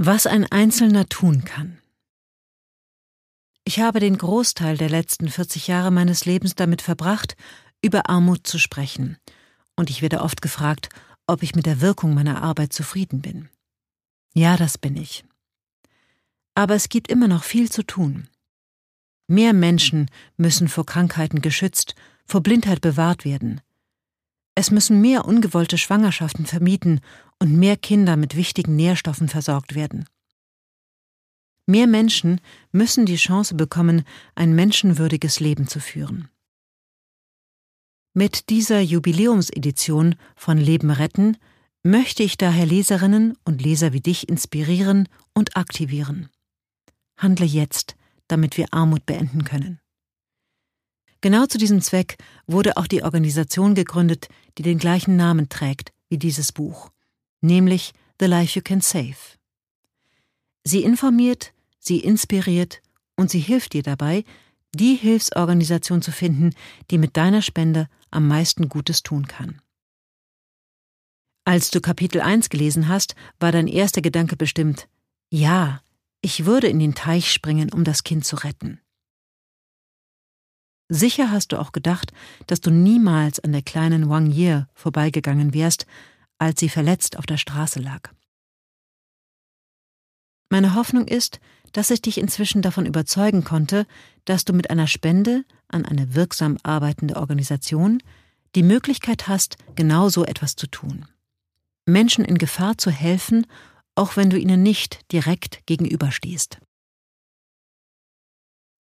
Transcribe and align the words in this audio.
Was 0.00 0.28
ein 0.28 0.44
Einzelner 0.44 1.08
tun 1.08 1.42
kann. 1.42 1.80
Ich 3.64 3.80
habe 3.80 3.98
den 3.98 4.16
Großteil 4.16 4.76
der 4.76 4.88
letzten 4.88 5.28
40 5.28 5.66
Jahre 5.66 5.90
meines 5.90 6.24
Lebens 6.24 6.54
damit 6.54 6.82
verbracht, 6.82 7.36
über 7.82 8.08
Armut 8.08 8.46
zu 8.46 8.60
sprechen, 8.60 9.18
und 9.74 9.90
ich 9.90 10.00
werde 10.00 10.20
oft 10.20 10.40
gefragt, 10.40 10.88
ob 11.26 11.42
ich 11.42 11.56
mit 11.56 11.66
der 11.66 11.80
Wirkung 11.80 12.14
meiner 12.14 12.44
Arbeit 12.44 12.72
zufrieden 12.72 13.22
bin. 13.22 13.48
Ja, 14.34 14.56
das 14.56 14.78
bin 14.78 14.96
ich. 14.96 15.24
Aber 16.54 16.76
es 16.76 16.88
gibt 16.88 17.10
immer 17.10 17.26
noch 17.26 17.42
viel 17.42 17.68
zu 17.68 17.82
tun. 17.82 18.28
Mehr 19.26 19.52
Menschen 19.52 20.08
müssen 20.36 20.68
vor 20.68 20.86
Krankheiten 20.86 21.40
geschützt, 21.40 21.96
vor 22.24 22.40
Blindheit 22.40 22.80
bewahrt 22.80 23.24
werden. 23.24 23.62
Es 24.58 24.72
müssen 24.72 25.00
mehr 25.00 25.24
ungewollte 25.24 25.78
Schwangerschaften 25.78 26.44
vermieden 26.44 27.00
und 27.38 27.56
mehr 27.56 27.76
Kinder 27.76 28.16
mit 28.16 28.34
wichtigen 28.34 28.74
Nährstoffen 28.74 29.28
versorgt 29.28 29.76
werden. 29.76 30.08
Mehr 31.66 31.86
Menschen 31.86 32.40
müssen 32.72 33.06
die 33.06 33.14
Chance 33.14 33.54
bekommen, 33.54 34.02
ein 34.34 34.56
menschenwürdiges 34.56 35.38
Leben 35.38 35.68
zu 35.68 35.78
führen. 35.78 36.28
Mit 38.14 38.50
dieser 38.50 38.80
Jubiläumsedition 38.80 40.16
von 40.34 40.58
Leben 40.58 40.90
retten 40.90 41.36
möchte 41.84 42.24
ich 42.24 42.36
daher 42.36 42.66
Leserinnen 42.66 43.38
und 43.44 43.62
Leser 43.62 43.92
wie 43.92 44.00
dich 44.00 44.28
inspirieren 44.28 45.08
und 45.34 45.56
aktivieren. 45.56 46.30
Handle 47.16 47.46
jetzt, 47.46 47.94
damit 48.26 48.56
wir 48.56 48.66
Armut 48.72 49.06
beenden 49.06 49.44
können. 49.44 49.78
Genau 51.20 51.46
zu 51.46 51.58
diesem 51.58 51.80
Zweck 51.80 52.16
wurde 52.46 52.76
auch 52.76 52.86
die 52.86 53.02
Organisation 53.02 53.74
gegründet, 53.74 54.28
die 54.56 54.62
den 54.62 54.78
gleichen 54.78 55.16
Namen 55.16 55.48
trägt 55.48 55.92
wie 56.08 56.18
dieses 56.18 56.52
Buch, 56.52 56.90
nämlich 57.40 57.92
The 58.20 58.26
Life 58.26 58.58
You 58.58 58.62
Can 58.62 58.80
Save. 58.80 59.16
Sie 60.64 60.82
informiert, 60.82 61.52
sie 61.78 61.98
inspiriert 61.98 62.80
und 63.16 63.30
sie 63.30 63.40
hilft 63.40 63.72
dir 63.72 63.82
dabei, 63.82 64.24
die 64.74 64.94
Hilfsorganisation 64.94 66.02
zu 66.02 66.12
finden, 66.12 66.54
die 66.90 66.98
mit 66.98 67.16
deiner 67.16 67.42
Spende 67.42 67.88
am 68.10 68.28
meisten 68.28 68.68
Gutes 68.68 69.02
tun 69.02 69.26
kann. 69.26 69.60
Als 71.44 71.70
du 71.70 71.80
Kapitel 71.80 72.20
1 72.20 72.50
gelesen 72.50 72.88
hast, 72.88 73.14
war 73.40 73.52
dein 73.52 73.66
erster 73.66 74.02
Gedanke 74.02 74.36
bestimmt, 74.36 74.88
ja, 75.30 75.80
ich 76.20 76.44
würde 76.44 76.68
in 76.68 76.78
den 76.78 76.94
Teich 76.94 77.32
springen, 77.32 77.72
um 77.72 77.84
das 77.84 78.04
Kind 78.04 78.24
zu 78.24 78.36
retten. 78.36 78.80
Sicher 80.88 81.30
hast 81.30 81.52
du 81.52 81.58
auch 81.58 81.72
gedacht, 81.72 82.12
dass 82.46 82.60
du 82.60 82.70
niemals 82.70 83.40
an 83.40 83.52
der 83.52 83.62
kleinen 83.62 84.08
Wang 84.08 84.30
Ye 84.30 84.66
vorbeigegangen 84.74 85.52
wärst, 85.52 85.86
als 86.38 86.60
sie 86.60 86.68
verletzt 86.68 87.18
auf 87.18 87.26
der 87.26 87.36
Straße 87.36 87.78
lag. 87.80 88.10
Meine 90.50 90.74
Hoffnung 90.74 91.06
ist, 91.06 91.40
dass 91.72 91.90
ich 91.90 92.00
dich 92.00 92.16
inzwischen 92.16 92.62
davon 92.62 92.86
überzeugen 92.86 93.44
konnte, 93.44 93.86
dass 94.24 94.46
du 94.46 94.54
mit 94.54 94.70
einer 94.70 94.86
Spende 94.86 95.44
an 95.68 95.84
eine 95.84 96.14
wirksam 96.14 96.56
arbeitende 96.62 97.16
Organisation 97.16 98.02
die 98.54 98.62
Möglichkeit 98.62 99.28
hast, 99.28 99.58
genau 99.74 100.08
so 100.08 100.24
etwas 100.24 100.56
zu 100.56 100.66
tun. 100.66 101.06
Menschen 101.84 102.24
in 102.24 102.38
Gefahr 102.38 102.78
zu 102.78 102.90
helfen, 102.90 103.46
auch 103.94 104.16
wenn 104.16 104.30
du 104.30 104.38
ihnen 104.38 104.62
nicht 104.62 105.10
direkt 105.12 105.66
gegenüberstehst. 105.66 106.58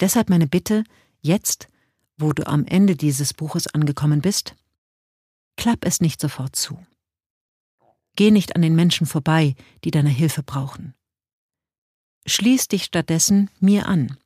Deshalb 0.00 0.30
meine 0.30 0.46
Bitte, 0.46 0.84
jetzt, 1.20 1.68
wo 2.20 2.32
du 2.32 2.46
am 2.46 2.64
Ende 2.66 2.96
dieses 2.96 3.34
Buches 3.34 3.66
angekommen 3.66 4.20
bist, 4.20 4.54
klapp 5.56 5.84
es 5.84 6.00
nicht 6.00 6.20
sofort 6.20 6.56
zu. 6.56 6.78
Geh 8.16 8.30
nicht 8.30 8.56
an 8.56 8.62
den 8.62 8.74
Menschen 8.74 9.06
vorbei, 9.06 9.54
die 9.84 9.90
deine 9.90 10.10
Hilfe 10.10 10.42
brauchen. 10.42 10.94
Schließ 12.26 12.68
dich 12.68 12.84
stattdessen 12.84 13.50
mir 13.60 13.86
an, 13.86 14.16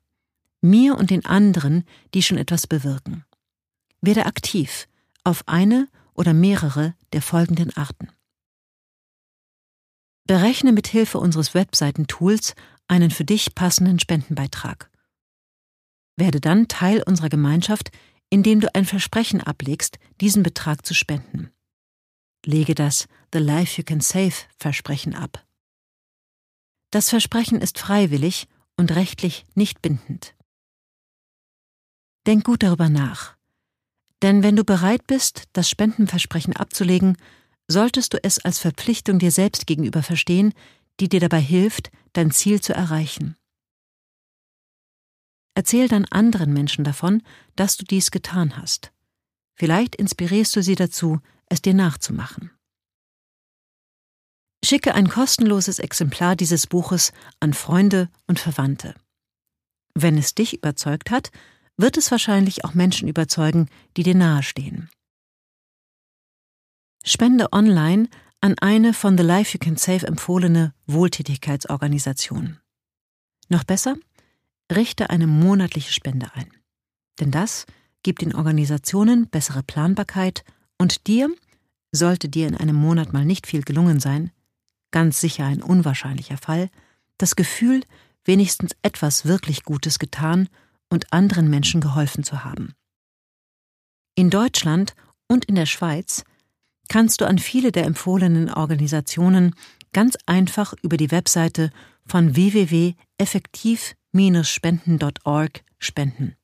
mir 0.60 0.96
und 0.96 1.10
den 1.10 1.24
anderen, 1.24 1.84
die 2.14 2.22
schon 2.22 2.38
etwas 2.38 2.66
bewirken. 2.66 3.24
Werde 4.00 4.26
aktiv 4.26 4.88
auf 5.22 5.46
eine 5.46 5.88
oder 6.14 6.34
mehrere 6.34 6.94
der 7.12 7.22
folgenden 7.22 7.76
Arten. 7.76 8.08
Berechne 10.26 10.72
mit 10.72 10.86
Hilfe 10.86 11.18
unseres 11.18 11.54
Webseitentools 11.54 12.54
einen 12.88 13.10
für 13.10 13.24
dich 13.24 13.54
passenden 13.54 13.98
Spendenbeitrag. 13.98 14.90
Werde 16.16 16.40
dann 16.40 16.68
Teil 16.68 17.02
unserer 17.02 17.28
Gemeinschaft, 17.28 17.90
indem 18.30 18.60
du 18.60 18.74
ein 18.74 18.84
Versprechen 18.84 19.40
ablegst, 19.40 19.98
diesen 20.20 20.42
Betrag 20.42 20.86
zu 20.86 20.94
spenden. 20.94 21.50
Lege 22.44 22.74
das 22.74 23.06
The 23.32 23.38
Life 23.38 23.78
You 23.78 23.84
Can 23.84 24.00
Save 24.00 24.34
Versprechen 24.58 25.14
ab. 25.14 25.44
Das 26.90 27.10
Versprechen 27.10 27.60
ist 27.60 27.78
freiwillig 27.78 28.46
und 28.76 28.94
rechtlich 28.94 29.44
nicht 29.54 29.82
bindend. 29.82 30.34
Denk 32.26 32.44
gut 32.44 32.62
darüber 32.62 32.88
nach. 32.88 33.36
Denn 34.22 34.42
wenn 34.42 34.56
du 34.56 34.64
bereit 34.64 35.06
bist, 35.06 35.44
das 35.52 35.68
Spendenversprechen 35.68 36.54
abzulegen, 36.54 37.16
solltest 37.68 38.14
du 38.14 38.22
es 38.22 38.38
als 38.38 38.58
Verpflichtung 38.58 39.18
dir 39.18 39.30
selbst 39.30 39.66
gegenüber 39.66 40.02
verstehen, 40.02 40.54
die 41.00 41.08
dir 41.08 41.20
dabei 41.20 41.40
hilft, 41.40 41.90
dein 42.12 42.30
Ziel 42.30 42.60
zu 42.60 42.72
erreichen. 42.72 43.36
Erzähl 45.54 45.88
dann 45.88 46.04
anderen 46.06 46.52
Menschen 46.52 46.84
davon, 46.84 47.22
dass 47.56 47.76
du 47.76 47.84
dies 47.84 48.10
getan 48.10 48.56
hast. 48.56 48.92
Vielleicht 49.54 49.94
inspirierst 49.94 50.54
du 50.56 50.62
sie 50.62 50.74
dazu, 50.74 51.20
es 51.46 51.62
dir 51.62 51.74
nachzumachen. 51.74 52.50
Schicke 54.64 54.94
ein 54.94 55.08
kostenloses 55.08 55.78
Exemplar 55.78 56.36
dieses 56.36 56.66
Buches 56.66 57.12
an 57.38 57.52
Freunde 57.52 58.08
und 58.26 58.40
Verwandte. 58.40 58.94
Wenn 59.94 60.18
es 60.18 60.34
dich 60.34 60.54
überzeugt 60.54 61.10
hat, 61.10 61.30
wird 61.76 61.96
es 61.96 62.10
wahrscheinlich 62.10 62.64
auch 62.64 62.74
Menschen 62.74 63.06
überzeugen, 63.06 63.68
die 63.96 64.02
dir 64.02 64.14
nahestehen. 64.14 64.90
Spende 67.04 67.52
online 67.52 68.08
an 68.40 68.58
eine 68.58 68.94
von 68.94 69.18
The 69.18 69.24
Life 69.24 69.52
You 69.52 69.58
Can 69.58 69.76
Save 69.76 70.06
empfohlene 70.06 70.74
Wohltätigkeitsorganisation. 70.86 72.58
Noch 73.48 73.64
besser, 73.64 73.96
richte 74.72 75.10
eine 75.10 75.26
monatliche 75.26 75.92
Spende 75.92 76.30
ein. 76.34 76.50
Denn 77.20 77.30
das 77.30 77.66
gibt 78.02 78.22
den 78.22 78.34
Organisationen 78.34 79.28
bessere 79.28 79.62
Planbarkeit 79.62 80.44
und 80.78 81.06
dir, 81.06 81.30
sollte 81.92 82.28
dir 82.28 82.48
in 82.48 82.56
einem 82.56 82.76
Monat 82.76 83.12
mal 83.12 83.24
nicht 83.24 83.46
viel 83.46 83.62
gelungen 83.62 84.00
sein, 84.00 84.30
ganz 84.90 85.20
sicher 85.20 85.44
ein 85.46 85.62
unwahrscheinlicher 85.62 86.38
Fall, 86.38 86.70
das 87.18 87.36
Gefühl, 87.36 87.82
wenigstens 88.24 88.72
etwas 88.82 89.24
wirklich 89.24 89.64
Gutes 89.64 89.98
getan 89.98 90.48
und 90.88 91.12
anderen 91.12 91.48
Menschen 91.48 91.80
geholfen 91.80 92.24
zu 92.24 92.44
haben. 92.44 92.74
In 94.14 94.30
Deutschland 94.30 94.94
und 95.28 95.44
in 95.44 95.54
der 95.54 95.66
Schweiz 95.66 96.24
kannst 96.88 97.20
du 97.20 97.26
an 97.26 97.38
viele 97.38 97.72
der 97.72 97.84
empfohlenen 97.84 98.52
Organisationen 98.52 99.54
ganz 99.92 100.16
einfach 100.26 100.74
über 100.82 100.96
die 100.96 101.10
Webseite 101.10 101.70
von 102.06 102.36
www.effektiv 102.36 103.94
spenden.org 104.44 105.64
spenden. 105.78 106.36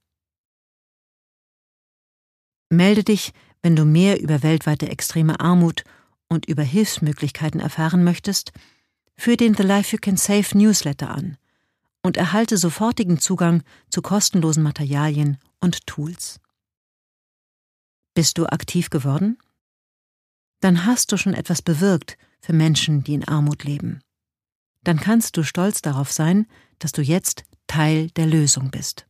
Melde 2.68 3.04
dich, 3.04 3.32
wenn 3.62 3.76
du 3.76 3.84
mehr 3.84 4.20
über 4.20 4.42
weltweite 4.42 4.88
extreme 4.88 5.38
Armut 5.38 5.84
und 6.28 6.46
über 6.46 6.62
Hilfsmöglichkeiten 6.62 7.60
erfahren 7.60 8.04
möchtest, 8.04 8.52
für 9.16 9.36
den 9.36 9.54
The 9.54 9.62
Life 9.62 9.94
You 9.94 10.00
Can 10.00 10.16
Save 10.16 10.56
Newsletter 10.56 11.10
an 11.10 11.36
und 12.02 12.16
erhalte 12.16 12.56
sofortigen 12.56 13.20
Zugang 13.20 13.62
zu 13.90 14.02
kostenlosen 14.02 14.62
Materialien 14.62 15.38
und 15.60 15.86
Tools. 15.86 16.40
Bist 18.14 18.38
du 18.38 18.46
aktiv 18.46 18.90
geworden? 18.90 19.38
Dann 20.60 20.86
hast 20.86 21.12
du 21.12 21.16
schon 21.16 21.34
etwas 21.34 21.62
bewirkt 21.62 22.16
für 22.40 22.52
Menschen, 22.52 23.04
die 23.04 23.14
in 23.14 23.24
Armut 23.28 23.64
leben. 23.64 24.00
Dann 24.82 24.98
kannst 24.98 25.36
du 25.36 25.42
stolz 25.42 25.82
darauf 25.82 26.10
sein, 26.10 26.46
dass 26.78 26.92
du 26.92 27.02
jetzt 27.02 27.44
Teil 27.70 28.08
der 28.16 28.26
Lösung 28.26 28.72
bist. 28.72 29.06